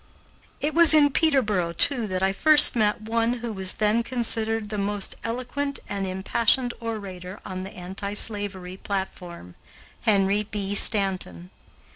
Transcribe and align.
It 0.61 0.73
was 0.73 0.95
in 0.95 1.11
Peterboro, 1.11 1.73
too, 1.73 2.07
that 2.07 2.23
I 2.23 2.33
first 2.33 2.75
met 2.75 3.01
one 3.01 3.33
who 3.33 3.53
was 3.53 3.73
then 3.73 4.01
considered 4.01 4.69
the 4.69 4.79
most 4.79 5.15
eloquent 5.23 5.77
and 5.87 6.07
impassioned 6.07 6.73
orator 6.79 7.39
on 7.45 7.61
the 7.61 7.75
anti 7.77 8.15
slavery 8.15 8.77
platform, 8.77 9.53
Henry 10.01 10.41
B. 10.41 10.73
Stanton. 10.73 11.51